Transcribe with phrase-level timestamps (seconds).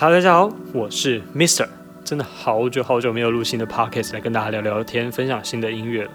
[0.00, 1.66] Hello，大家好，我是 Mister，
[2.04, 6.10] 真的好久好久没有录新的 Podcast 来跟大家聊聊天，分享新的音乐了。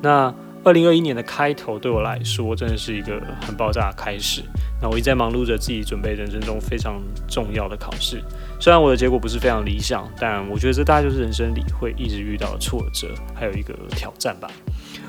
[0.00, 4.40] 那二零二一年的开头对我来说，真的是一个很爆炸的开始。
[4.80, 8.22] 那我一直在忙碌着自己准备人生中非常重要的考试，
[8.58, 14.48] 虽然我的结果不是非常理想，但我觉得这大概就是人生里会一直遇到的挫折，还有一个挑战吧。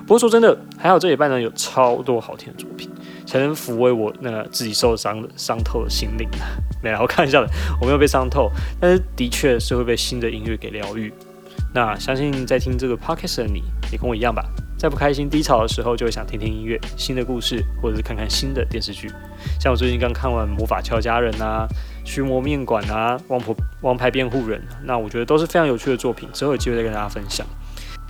[0.02, 2.92] 不过说真的，还好这礼拜呢有超多好听的作品，
[3.28, 6.28] 才能抚慰我那自己受伤的伤透的心灵。
[6.82, 11.14] 没来，我开玩笑的，我没有被伤透，但是的确是会被新的音乐给疗愈。
[11.74, 13.62] 那相信在听这个 podcast 的你
[13.92, 14.44] 也跟我一样吧，
[14.78, 19.12] 在不开心低潮的时候，就会想听听音乐、新的故事，或者是看看新的电视剧。
[19.60, 21.68] 像我最近刚看完《魔法俏佳人》啊，
[22.08, 27.46] 《驱魔面馆》啊，《王婆王牌辩护人》，那我觉得都是非常有趣的作品，之后有机会再跟大家分享。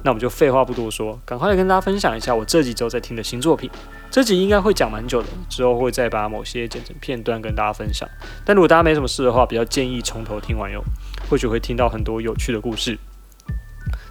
[0.04, 3.70] 那我们就废话不多说，赶快来跟大家分享一下我这几周在听的新作品。
[4.10, 8.08] 这集应该会讲蛮久的，之后会再把某些剪成片段跟大家分享。
[8.46, 10.82] 但如果大家没什么事的话，比较建议从头听完哟，
[11.30, 12.98] 或许会听到很多有趣的故事。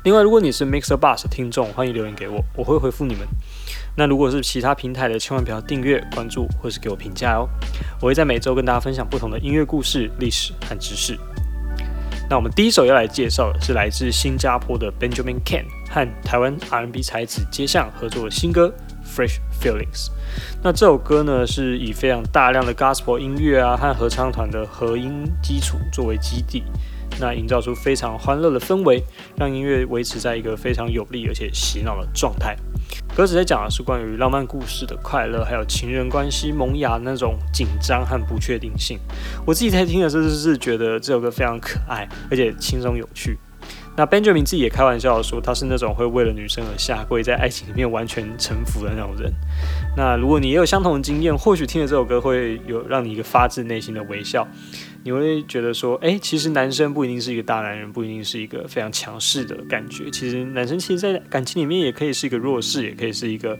[0.04, 3.26] 另外，如果你是 Mixer Bus 听众，欢迎留言给我，我会回复你们。
[3.96, 7.48] 那如果是其他平台的，千万不要订阅、关注或是给我评价哦。
[8.00, 11.18] 我会在每周跟大家分享不同的音乐故事、历史和知识。
[12.28, 18.74] 那我们第一首要来介绍的是来自新加坡的 Benjamin Ken 和台湾 R&B 才子街巷合作的新歌
[19.08, 20.06] 《Fresh Feelings》。
[20.60, 26.64] 那这首歌呢，是以非常大量的 Gospel 音乐啊和合唱团的合音基础作为基地，
[27.20, 29.02] 那营造出非常欢乐的氛围，
[29.36, 32.56] 让音乐维持在一个非常有力而且洗脑的状态。
[33.16, 38.98] 歌词在讲的是关于浪漫故事的快乐，还有情人关系萌芽那种紧张和不确定性。
[39.46, 43.38] 我自己在听的时候是觉得这首歌非常可爱，而且轻松有趣。
[43.96, 49.32] 那 Benjamin 自己也开玩笑说，他是那种会为了女生而下跪，在爱情里面完全臣服的那种人。
[49.96, 54.46] 那如果你也有相同的经验，或许听了这首歌会有让你一个发自内心的微笑。
[55.06, 60.10] 你会觉得说，哎，其实男生不一定是一个大男人，不一定是一个非常强势的感觉。
[60.10, 63.56] 其实男生其实，在感情里面也可以是一个弱势，也可以是一个，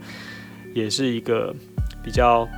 [0.75, 1.55] 也是一个
[2.03, 2.49] 比较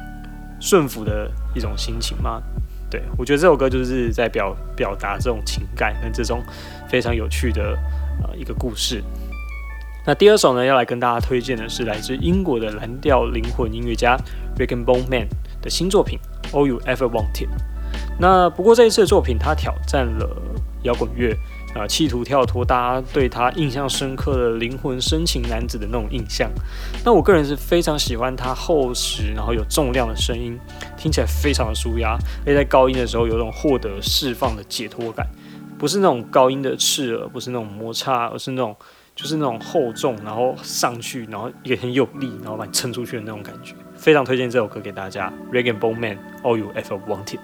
[0.58, 2.42] 顺服的一种心情嘛。
[2.90, 6.42] 对我觉得这首歌就是在表表达这种情感跟这种
[6.88, 7.78] 非常有趣的
[8.22, 9.04] 呃一个故事。
[10.06, 14.16] 那第二首呢，要来跟大家推荐的是来自英国的蓝调灵魂音乐家
[14.56, 15.28] Rick and Bone Man
[15.60, 16.18] 的新作品
[16.56, 17.48] 《All You Ever Wanted》。
[18.18, 20.28] 那不过这一次的作品，他挑战了
[20.82, 21.36] 摇滚乐
[21.74, 26.50] 啊，企图跳脱大家对他印象深刻的灵魂深情男子的那种印象。
[27.04, 30.58] 那我个人是非常喜欢他厚实然后有重量的声音，
[30.96, 35.26] 听起来非常的舒压，而且在高音的时候有种获得释放的解脱感，
[35.78, 38.74] 不是那种高音的刺耳，不是那种摩擦，而是那种
[39.14, 43.74] 就是那种厚重，然后上去，然后也很有力，然后把你撑出去的那种感觉。
[43.94, 47.38] 非常推荐这首歌给大家 Regan Bowman All You Ever Wanted。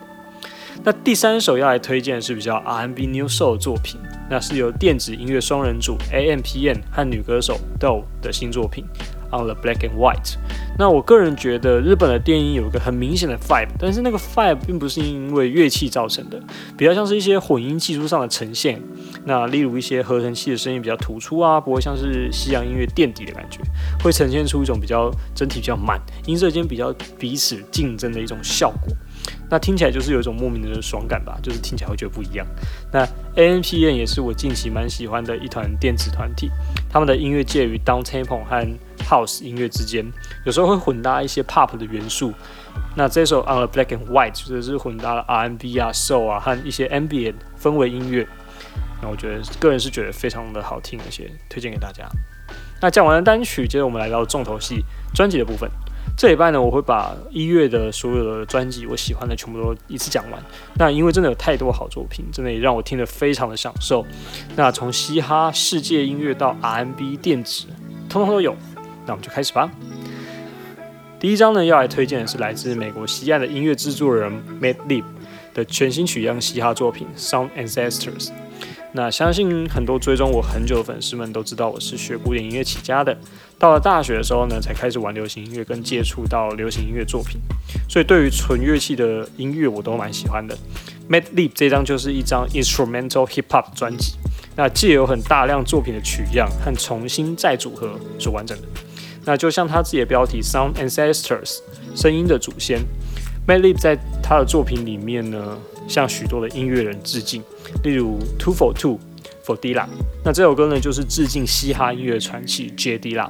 [0.83, 8.85] 那第三首要来推荐是比较 R&B New Soul 的作品，那是由电子音乐双人组 A.M.P.N 和女歌手 Doe 的新作品
[9.31, 10.37] On the Black and White。
[10.77, 16.39] 那我个人觉得日本的电音有一个很明显的 vibe，但是那个 vibe 并不是因为乐器造成的，
[16.77, 18.83] 比较像是一些混音技术上的呈现。
[19.25, 23.61] 那例如一些合成器的声音比较突出啊，不会像是西洋音乐垫底的感觉，
[24.03, 28.93] 会呈现出一种比较整体比较满，音色间比较彼此竞争的一种效果。
[29.51, 32.47] 那听起来就是有一种莫名的爽感吧，就是听起来会觉得不一样。
[32.93, 36.51] 那 A.N.P.N 也是我近期蛮喜欢的一团电子团体，
[36.91, 38.67] 他们的音乐介于 Down Tempo 和
[38.99, 40.05] House 音乐之间，
[40.45, 42.33] 有时候会混搭一些 Pop 的元素。
[42.97, 48.27] 那这首 On the Black and White 就是混搭了 R N B 啊、Soul 啊和一些 Ambient 氛围音乐。
[49.03, 52.09] 那我觉得个人是觉得非常的好听，而且推荐给大家。
[52.81, 55.71] 那讲完了单曲，接着我们来到重头戏专辑的部分。
[56.17, 60.41] 这礼拜呢，我会把一月的所有的专辑我喜欢的全部都一次讲完。
[60.77, 64.07] 那因为真的有太多好作品，真的也让我听得非常的享受。
[64.55, 67.67] 那从嘻哈、世界音乐到 R&B、电子，
[68.09, 68.55] 通通都有。
[69.07, 69.71] 那我们就开始吧。
[71.19, 75.05] 第一张呢，要来推荐的是来自美国西岸的音乐制作人 Matt Lib
[75.53, 78.27] 的全新曲样嘻哈作品《Sound Ancestors》。
[78.93, 83.19] 那相信很多追踪我很久的粉丝们都知道，我是学古典音乐起家的。
[83.59, 87.41] 到了大学的时候呢，才开始玩流行音乐，跟接触到流行音乐作品。
[87.89, 90.57] 所以对于纯乐器的音乐，我都蛮喜欢的。
[91.09, 94.15] Mad Lib 这张就是一张 instrumental hip hop 专辑，
[94.57, 98.69] 那借有很大量作品的取样和重新再组合所完整的。
[99.25, 101.59] 那就像他自己的标题 Sound Ancestors，
[101.95, 102.81] 声音的祖先。
[103.47, 105.59] Mad Lib 在他的作品里面呢。
[105.87, 107.43] 向许多的音乐人致敬，
[107.83, 108.99] 例如 Two for Two
[109.45, 109.89] for d i l a。
[110.25, 113.29] 那这首歌呢，就是致敬嘻哈音乐传奇 J Dilla。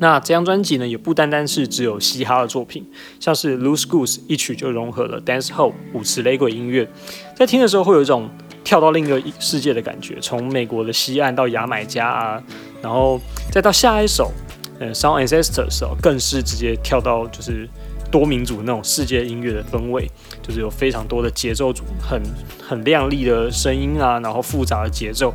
[0.00, 2.86] 那这张专辑呢，也不单单是只有嘻哈的作品，
[3.18, 6.88] 像是《Loose Goose》一曲就融合了 Dance Hall 舞池雷鬼音乐，
[7.36, 8.30] 在听的时候会有一种
[8.62, 12.42] 跳到另一个世界的感觉，从美国的西岸到牙买加啊，
[12.80, 14.30] 然后再到下一首，
[14.78, 17.68] 呃，Sound Ancestors 哦，更是直接跳到就是
[18.10, 20.08] 多民族那种世界音乐的氛围，
[20.42, 22.22] 就是有非常多的节奏组，很
[22.62, 25.34] 很亮丽的声音啊，然后复杂的节奏。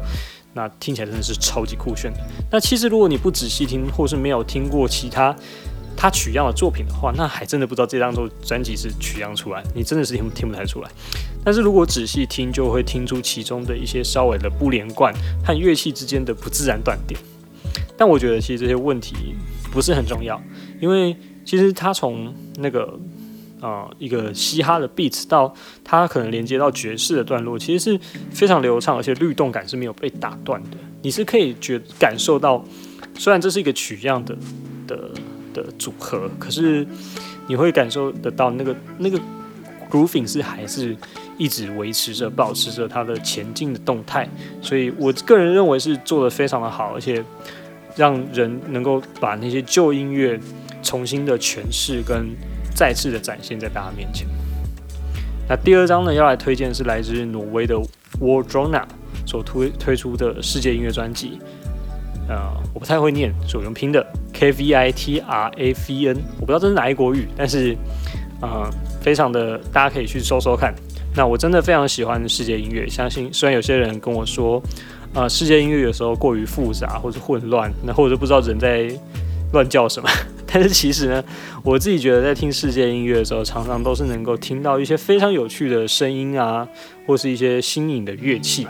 [0.54, 2.20] 那听起来真的是超级酷炫的。
[2.52, 5.36] 那其实如果你不仔细听，或是没有听过其他
[5.96, 10.90] 他取样的作品的话，那还真的不知道这张专专辑是取样出来，你真的是听听不太出来。
[11.44, 15.14] 但是如果仔细听，就会听出其中的一些稍微的不连贯
[15.46, 17.20] 和乐器之间的不自然断点。
[17.98, 19.36] 但我觉得其实这些问题
[19.72, 20.42] 不是很重要，
[20.80, 21.16] 因为
[21.46, 23.00] 其实他从那个。
[23.64, 25.54] 啊，一个嘻哈的 beats 到
[25.86, 28.00] 它可能连接到爵士的段落，其实是
[28.30, 30.72] 非常流畅，而且律动感是没有被打断的。
[31.02, 32.62] 你是可以觉感受到，
[33.18, 34.36] 虽然这是一个取样的
[34.86, 35.10] 的
[35.54, 36.86] 的组合，可是
[37.48, 39.18] 你会感受得到那个那个
[39.90, 40.94] grooving 是还是
[41.38, 44.30] 一直维持着、保持着它的前进的动态。
[44.62, 47.24] 所以我个人认为是做的非常的好，而且
[47.96, 50.38] 让人能够把那些旧音乐
[50.82, 52.36] 重新的诠释跟。
[52.74, 54.28] 再次的展现在大家面前。
[55.48, 57.76] 那第二张呢，要来推荐是来自挪威的
[58.20, 58.84] Wardrona
[59.26, 61.40] 所推推出的世界音乐专辑。
[62.30, 62.40] 呃，
[62.74, 66.18] 我不太会念，所以用拼的 K V I T R A V N。
[66.40, 67.76] 我不知道这是哪一国语，但是
[68.42, 68.70] 呃，
[69.02, 70.74] 非常的大家可以去搜搜看。
[71.16, 74.64] 那我真的非常喜欢世界音乐，相信虽然有些人跟我说，
[75.14, 78.90] 呃，世界音乐有时候过于复杂或者混乱，那或者不知道人在
[79.52, 80.10] 乱叫什么。
[80.54, 81.24] 但是其实呢，
[81.64, 86.68] 我自己觉得在听世界音乐的时候，常常都是能够听到一些非常有趣的声音啊，
[87.08, 88.68] 或是一些新颖的乐器。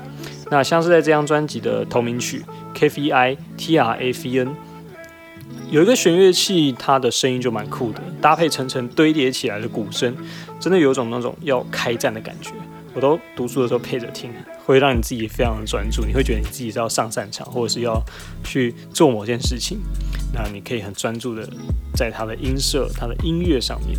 [0.49, 2.39] 那像是在这张专辑的同名曲
[2.73, 4.47] 《K V I T R A V N》，
[5.69, 10.15] 有一个弦乐器，它的声音就蛮酷的，搭配层层堆叠起来的鼓声，
[10.61, 12.51] 真的有种那种要开战的感觉。
[12.95, 14.31] 我都读书的时候配着听，
[14.65, 16.05] 会让你自己非常的专注。
[16.05, 18.01] 你会觉得你自己是要上战场，或者是要
[18.43, 19.79] 去做某件事情，
[20.33, 21.47] 那你可以很专注的
[21.95, 23.97] 在它的音色、它的音乐上面。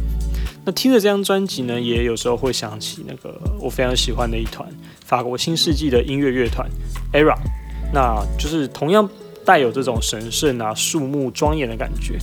[0.64, 4.66] 那听着这张专辑呢，也有时候会想起那个我非常喜欢的一团
[5.04, 6.68] 法国新世纪的音乐乐团
[7.12, 7.36] ERA，
[7.92, 9.08] 那就是同样
[9.44, 12.16] 带有这种神圣啊、肃穆庄严的感觉。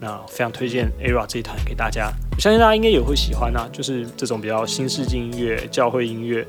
[0.00, 6.46] 那非常推荐 ERA 这一团给大家，我相信大家应该也会喜欢啊，就是这种比较新世纪音乐、教会音乐，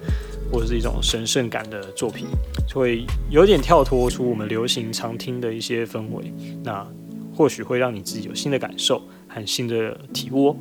[0.52, 2.28] 或者是一种神圣感的作品，
[2.74, 6.30] 会有点跳脱出我们流行常听的一些氛围。
[6.62, 6.86] 那
[7.34, 10.54] 或许会让你自己有新的感受和新的体窝。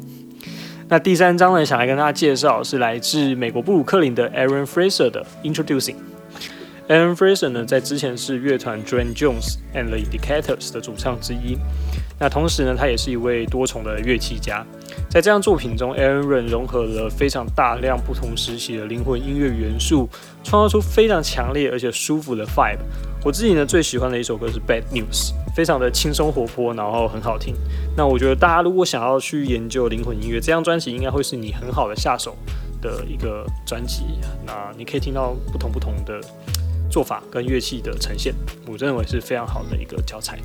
[0.86, 5.96] 那第三章呢，想来跟大家介绍是来自美国布鲁克林的 Aaron Fraser 的 Introducing。
[6.86, 11.58] Aaron Fraser 呢，在之前是乐团 Dwayne Jones and the Decators 的主唱之一。
[12.18, 14.64] 那同时呢，他也是一位多重的乐器家。
[15.10, 20.08] 在这样作品中，Aaron 融合了非常大量不同时期的灵魂音乐元素，
[20.42, 22.78] 创造出非常强烈而且舒服的 vibe。
[23.24, 27.54] 我自己呢最喜欢的一首歌是 Bad News，非常的轻松活泼，然后很好听。
[27.96, 32.36] 那我觉得大家如果想要去研究灵魂音乐，这张专辑应该会是你很好的下手
[32.80, 34.04] 的一个专辑。
[34.46, 36.20] 那你可以听到不同不同的
[36.90, 38.34] 做法跟乐器的呈现，
[38.66, 40.38] 我认为是非常好的一个教材。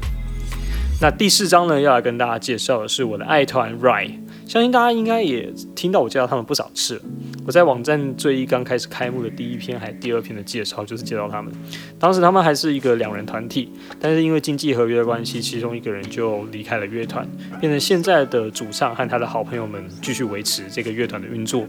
[1.01, 4.11] 那第四章呢，要来跟大家介绍的是我的爱团 Rye，
[4.45, 7.01] 相信大家应该也听到我介绍他们不少次了。
[7.43, 11.51] 我在网站最一刚开始开幕的第一篇还第二篇的介绍，就是介绍他们。
[11.97, 17.27] 当时他们还是一个两人团体，但是因为经济合约的关系，其中一个人就离开了乐团，
[17.59, 21.65] 变成现在的主唱和他的好朋友们继续维持这个乐团的运作。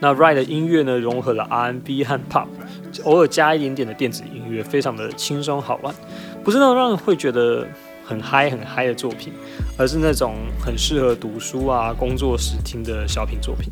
[0.00, 2.46] 那 Rye 的音乐呢，融合了 R&B 和 Pop，
[3.04, 5.94] 偶尔加一点点的电子音乐，非常的轻松好玩，
[6.42, 7.68] 不是那种让人会觉得。
[8.08, 9.34] 很嗨很嗨的作品，
[9.76, 13.70] 而是那种很适合读书啊、工作时听的小品作品。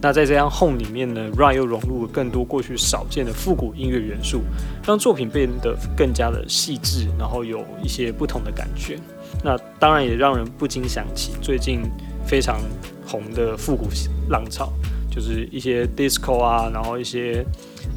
[0.00, 4.42] 那在这样 home 里面呢，Ryan 又融入了更多过去少见的复古音乐元素，
[4.86, 8.96] 让作品变得更加的细致，然后有一些不同的感觉。
[9.42, 11.82] 那当然也让人不禁想起最近
[12.24, 12.60] 非常
[13.04, 13.88] 红的复古
[14.28, 14.72] 浪潮，
[15.10, 17.44] 就是一些 disco 啊，然后一些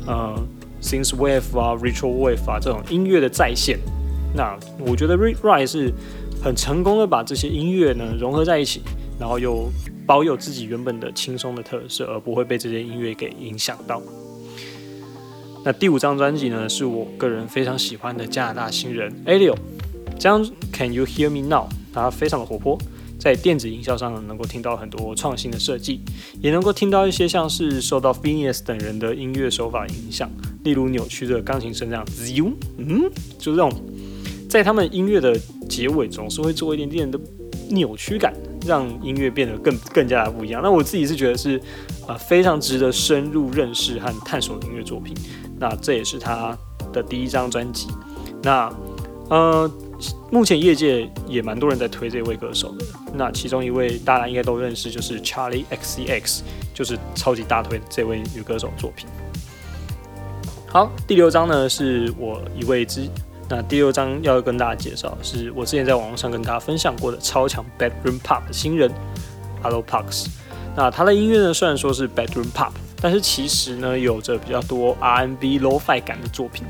[0.08, 0.36] 呃
[0.82, 3.78] synth wave 啊、retro wave 啊这种音乐的再现。
[4.36, 5.94] 那我觉得 Rye 是
[6.44, 8.82] 很成功的把这些音乐呢融合在一起，
[9.18, 9.72] 然后又
[10.06, 14.02] 保有自己原本的轻松的特色，而不会被这些音乐给影响到。
[15.64, 19.56] 那第五张专辑呢，是我个人非常喜欢的加拿大新人 Alio，
[20.16, 21.68] 这张 Can You Hear Me Now？
[21.94, 22.78] 它非常的活泼，
[23.18, 26.02] 在电子音效上能够听到很多创新的设计，
[26.42, 30.30] 也能够听到一些像是受到 Phineas 等人的音乐手法影响，
[30.64, 32.06] 例如扭曲的钢琴声这样，
[32.78, 33.72] 嗯，就是这种。
[34.50, 35.38] 在他们音乐的
[35.68, 37.20] 结尾总是会做一点点的
[37.70, 38.34] 扭曲感，
[38.66, 40.62] 让音乐变得更更加的不一样。
[40.64, 41.60] 那我自己是觉得是
[42.08, 45.16] 啊非常值得深入认识和探索的音乐作品。
[45.60, 46.58] 那这也是他
[46.94, 47.88] 的第一张专辑。
[48.44, 48.72] 那
[49.30, 49.70] 呃，
[50.32, 52.86] 目前业界也蛮多人在推这位歌手的。
[53.16, 56.42] 那其中一位大家应该都认识，就是 Charlie XCX，
[56.74, 59.08] 就是超级大推这位女歌手作品。
[60.68, 63.10] 好，第六张呢是我一位之。
[63.48, 68.92] 那第六张要跟大家介绍，是我之前在网络上跟大家分享过的超强 Bedroom Pop 的新人
[69.64, 70.28] Allo Parks。
[70.76, 76.66] 那他的音乐呢，虽然说是 Bedroom Pop，但是其实呢，有着比较多 R&B Lo-Fi 感的作品。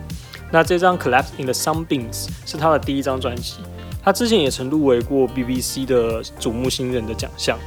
[0.52, 3.56] 那这张 Collapse in the Sunbeams 是他的第一张专辑，
[4.04, 7.58] 他之前也曾入围过 BBC 的瞩目新人的奖项。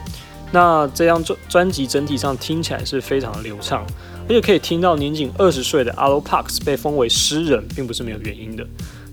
[0.52, 3.84] 那这张专专辑整体上听起来是非常的流畅，
[4.26, 8.66] 而且可以听到年仅二十岁的 Allo Parks 被封为诗人，并不是没有原因的。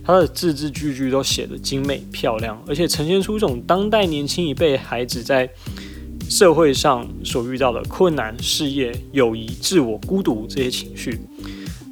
[0.05, 5.49] 他的字字句句都写得精美漂亮，而且呈现出一种当代年轻一辈孩子在
[6.29, 11.19] 社会上所遇到的困难、事业、友谊、自我、孤独这些情绪。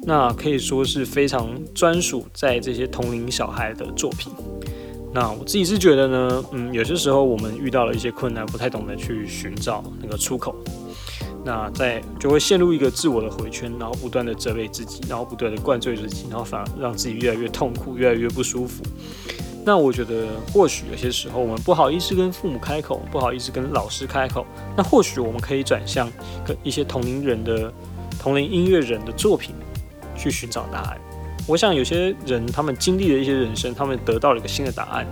[0.06, 4.30] 那可以说是非常专属在这些同龄小孩的作品。
[5.12, 10.54] 那我自己是觉得呢，嗯，有些时候我们遇到了一些困难，不太懂得去寻找那个出口，
[11.44, 18.82] 那在就会陷入一个自我的回圈，然后不断的责备自己，然后不断的灌醉自己，然后反而让自己越来越痛苦，越来越不舒服。
[19.64, 24.46] 那我觉得或许有些时候我们不好意思跟父母开口，不好意思跟老师开口，
[24.76, 26.10] 那或许我们可以转向
[26.44, 27.72] 跟一些同龄人的
[28.18, 29.54] 同龄音乐人的作品。
[30.16, 31.00] 去寻找答案。
[31.44, 35.04] 我想有些人他们经历了一些人生，他们得到了一个新的答案，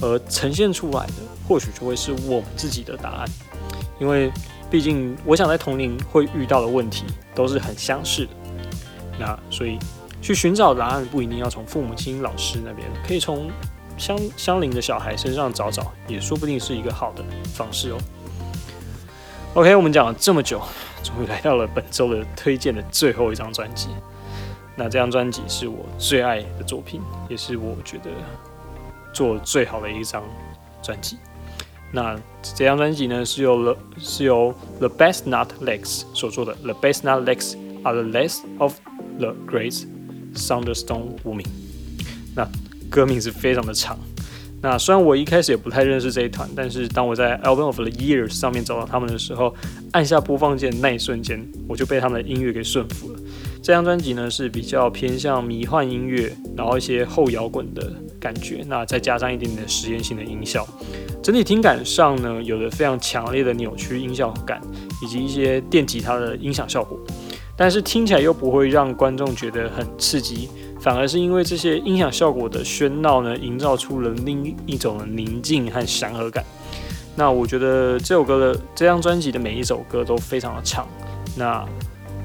[0.00, 1.14] 而呈现出来的
[1.46, 3.28] 或许就会是我们自己的答案。
[3.98, 4.30] 因为
[4.70, 8.32] 毕竟，我想在同龄会遇到的问题都是很相似的。
[9.18, 9.78] 那所以
[10.20, 13.50] 去寻找答案不一定要从父母亲、老师那边，可以从
[13.96, 17.98] 相相邻的小孩身上找找，也说不定是一个好的方式哦。
[19.54, 20.60] OK，我们讲了这么久，
[21.02, 23.88] 终于来到了本周的推荐的最后一张专辑。
[24.76, 28.10] 那这张专辑是我最爱的作品，也是我觉得
[29.12, 30.22] 做最好的一张
[30.82, 31.16] 专辑。
[31.92, 36.54] 那这张专辑呢，是由 The 是由 The Best Not Legs 所做的。
[36.56, 38.74] The Best Not Legs are the last of
[39.18, 39.84] the great
[40.34, 41.46] Thunderstorm 无名。
[42.36, 42.46] 那
[42.90, 43.98] 歌名是非常的长。
[44.60, 49.54] 那虽然我一开始也不太认识这一团，但是当我在 Album of the Years 上面找到他们的时候，
[49.92, 53.20] 按下播放键那一瞬间，我就被他们的音乐给顺服了。
[53.62, 60.66] 这张专辑呢是比较偏向迷幻音乐，然后一些后摇滚的感觉，那再加上一点点实验性的音效，
[61.22, 64.60] 整体听感上呢有着非常强烈的扭曲音效感，
[65.02, 66.98] 以及一些电吉他的音响效果，
[67.56, 70.48] 但是听起来又不会让观众觉得很刺激。
[70.80, 76.44] 反而是因为这些音响效果的喧闹呢，营造出了另一种宁静和祥和感。
[77.16, 80.86] 那我觉得这首歌的这张专辑的每一首歌都非常的长，
[81.36, 81.66] 那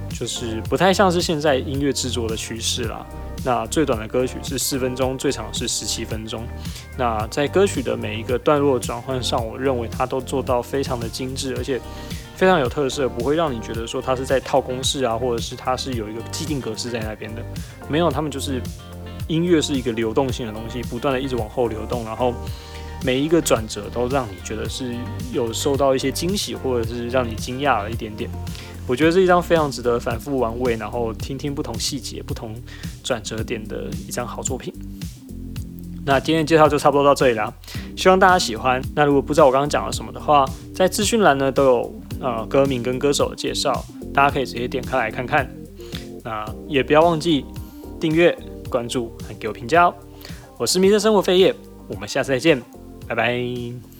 [0.07, 3.03] 就是不太像是现在音乐制作的趋势啦。
[3.43, 6.45] 那最短的歌曲是四分钟，最长是十七分钟。
[6.97, 11.79] 那在歌曲的每一个段落转换上，我认为它都做到非常的精致，而且。
[12.35, 17.41] 非常有特色，不会让你觉得说它是在套公式啊，或者是它是有一个既定格式在那边的。
[17.88, 18.59] 没有，他们就是
[19.27, 22.33] 音乐是一个流动性的东西，不断的一直往后流动，然后
[23.05, 24.95] 每一个转折都让你觉得是
[25.31, 28.29] 有受到一些惊喜，或者是让你惊讶了一点点。
[28.87, 32.53] 我觉得是一张非常值得反复玩味，然后听听不同细节、不同
[33.03, 34.73] 转折点的一张好作品。
[36.05, 37.53] 那今天的介绍就差不多到这里啦，
[37.95, 38.81] 希望大家喜欢。
[38.93, 45.49] 那如果不知道我刚刚讲了什么的话，在资讯栏呢都有呃歌名跟歌手的介绍，大家可以直接点开来看看。
[46.21, 47.45] 那也不要忘记
[48.01, 48.37] 订阅、
[48.69, 49.93] 关注和给我评价哦。
[50.57, 51.55] 我是迷生生活飞叶，
[51.87, 52.61] 我们下次再见，
[53.07, 53.92] 拜拜。